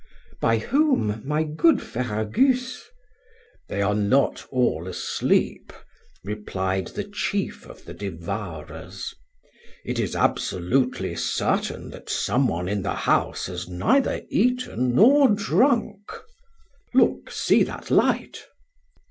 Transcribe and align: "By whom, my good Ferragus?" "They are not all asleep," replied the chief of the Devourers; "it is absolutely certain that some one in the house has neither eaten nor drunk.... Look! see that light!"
"By 0.41 0.57
whom, 0.57 1.21
my 1.23 1.43
good 1.43 1.79
Ferragus?" 1.79 2.85
"They 3.69 3.83
are 3.83 3.93
not 3.93 4.47
all 4.49 4.87
asleep," 4.87 5.71
replied 6.23 6.87
the 6.87 7.03
chief 7.03 7.67
of 7.67 7.85
the 7.85 7.93
Devourers; 7.93 9.13
"it 9.85 9.99
is 9.99 10.15
absolutely 10.15 11.15
certain 11.15 11.91
that 11.91 12.09
some 12.09 12.47
one 12.47 12.67
in 12.67 12.81
the 12.81 12.95
house 12.95 13.45
has 13.45 13.69
neither 13.69 14.23
eaten 14.29 14.95
nor 14.95 15.29
drunk.... 15.29 16.01
Look! 16.95 17.29
see 17.29 17.61
that 17.61 17.91
light!" 17.91 18.43